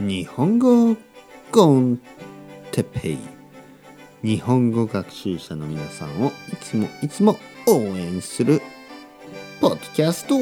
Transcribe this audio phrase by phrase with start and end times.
[0.00, 0.96] 日本語
[1.50, 2.00] コン
[2.70, 3.18] テペイ。
[4.22, 7.36] 日本語学習者の皆さんをいつもいつも
[7.66, 8.62] 応援する
[9.60, 10.36] ポッドキャスト。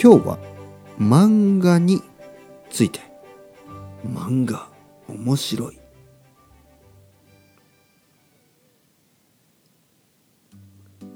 [0.00, 0.38] 今日は
[1.00, 2.00] 漫画に
[2.70, 3.00] ついて。
[4.06, 4.68] 漫画
[5.08, 5.78] 面白い。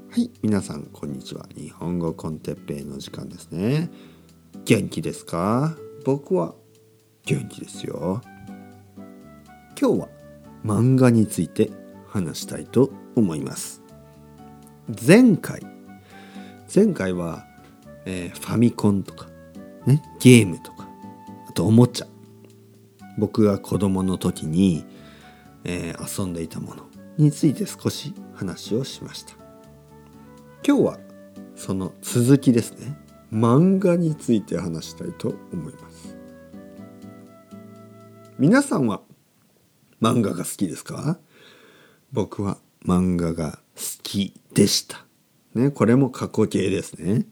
[0.09, 1.47] はい皆さんこんにちは。
[1.55, 3.89] 日本語コンテッペイの時間ですね。
[4.65, 5.77] 元気ですか？
[6.03, 6.53] 僕は
[7.25, 8.21] 元気ですよ。
[9.79, 10.09] 今日は
[10.65, 11.71] 漫画について
[12.07, 13.81] 話したいと思います。
[15.05, 15.61] 前回
[16.73, 17.45] 前回は、
[18.05, 19.27] えーファミコンとか、
[19.85, 20.89] ね、ゲームとか
[21.47, 22.07] あとおもちゃ。
[23.17, 24.85] 僕が子供の時に、
[25.63, 26.83] えー遊んでいたもの
[27.17, 29.35] について少し話をしました。
[30.67, 30.99] 今日は
[31.55, 32.97] その続きですね。
[33.31, 35.92] 漫画について話したいと思います。
[38.39, 39.01] 皆さんは
[40.01, 41.19] 漫画が好きですか？
[42.11, 45.05] 僕は漫画が好きでした。
[45.53, 47.27] ねこれも過去形ですね。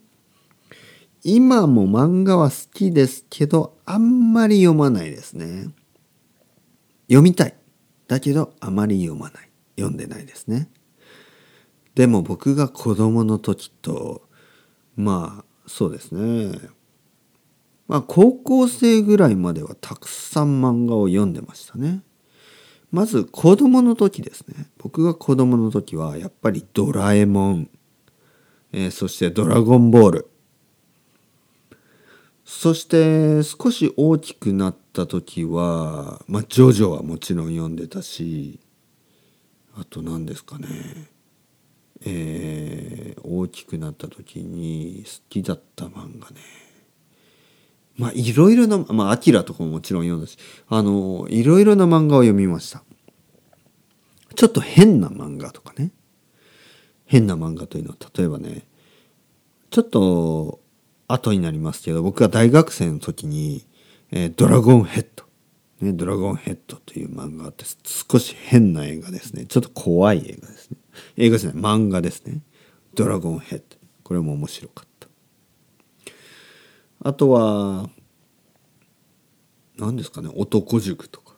[1.23, 5.69] 今も漫画は好きですけどあんまり読まないですね。
[7.07, 7.55] 読みたい。
[8.07, 9.49] だけどあまり読まない。
[9.77, 10.69] 読んでないですね。
[11.95, 14.21] でも僕が子供の時と
[14.95, 16.57] まあそうですね。
[17.91, 22.03] まあ高校生ぐらいまではたくさん漫画を読んでましたね。
[22.89, 24.69] まず子供の時ですね。
[24.77, 27.69] 僕が子供の時はやっぱりドラえもん、
[28.71, 30.29] えーそしてドラゴンボール。
[32.45, 38.61] そして少し大きくなった時はまあジョジョはもちろん読んでたし
[39.75, 41.09] あと何ですかね。
[42.05, 46.70] えー大きくなった時に好きだった漫画ね。
[47.97, 52.83] まあいろいろなまあアキラとかももちろん読んだしあのいろいろな漫画を読みました。
[54.35, 55.91] ちょっと変な漫画とかね。
[57.05, 58.65] 変な漫画というのは例えばね
[59.69, 60.61] ちょっと
[61.09, 63.65] 後になりますけど僕が大学生の時に
[64.11, 65.25] 「えードラゴンヘッド」
[65.81, 69.45] ね、ドラゴンヘッドという漫画があって少し変な映画ですね。
[69.45, 70.77] ちょっと怖い映画ですね。
[71.17, 72.41] 映画じゃない漫画ですね。
[72.93, 73.77] ドラゴンヘッド。
[74.03, 74.90] これも面白かった。
[77.03, 77.89] あとは
[79.77, 81.35] 何ですかね男塾とか。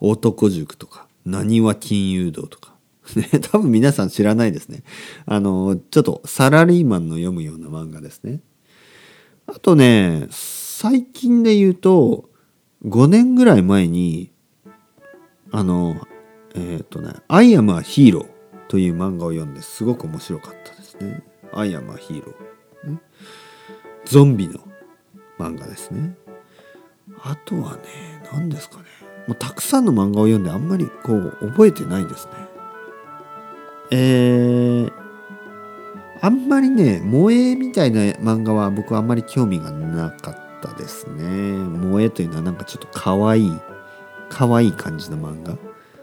[0.00, 1.08] 男塾とか。
[1.24, 2.74] なにわ金融道とか。
[3.16, 4.82] ね多分皆さん知らないですね。
[5.24, 8.40] あのちょっとサラリーマンの読むような漫画ですね。
[9.46, 12.28] あとね最近で言うと
[12.84, 14.30] 5年ぐらい前に
[15.50, 15.96] あの
[16.54, 18.28] えっ、とね「アイアム・ア・ヒーロー」
[18.68, 21.22] という漫画を読んですごく面白かったですね
[21.52, 22.98] 「アイアム・ア・ヒーロー」
[24.04, 24.60] ゾンビの
[25.38, 26.16] 漫画ですね。
[27.22, 27.82] あとはね
[28.32, 28.84] 何ですかね。
[29.26, 32.32] もうたくさんの漫画を読んであんまりこう覚えてないですね。
[33.90, 34.92] えー、
[36.20, 41.22] あんまりね萌えみたいな漫画は僕はあんまり興味がなかったですね。
[41.80, 43.60] 萌えというのはなんかちょっと可愛い
[44.28, 45.56] 可愛い感じの漫画。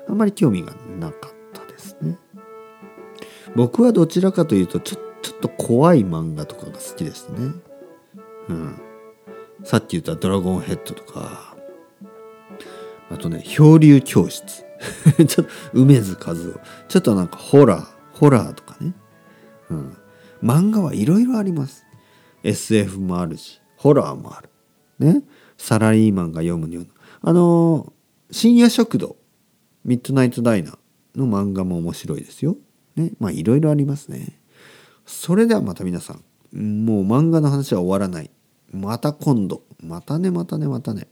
[0.08, 2.18] あんまり興味がなかったですね。
[3.56, 7.54] 僕はどちらかというとちょちょっと怖い漫画とかが好きですね。
[8.50, 8.82] うん。
[9.64, 11.56] さっき言った「ドラゴンヘッド」とか。
[13.10, 14.64] あとね「漂流教室」
[15.28, 16.60] ちょっと梅津和夫。
[16.88, 18.94] ちょっとなんかホラーホラーとかね。
[19.70, 19.98] うん。
[20.44, 21.86] 漫画はいろいろあります。
[22.44, 24.50] SF もあるしホラーもある。
[25.00, 25.24] ね。
[25.58, 26.90] サラリーマンが読むような
[27.22, 29.18] あのー深夜食堂。
[29.84, 30.78] ミッドナイトダイナー
[31.20, 32.56] の漫画も面白いですよ。
[32.96, 33.12] ね。
[33.20, 34.40] まあいろいろありますね。
[35.06, 36.24] それではまた皆さん。
[36.54, 38.32] もう漫画の話は終わらない。
[38.72, 39.64] また今度。
[39.80, 41.08] またねまたねまたね。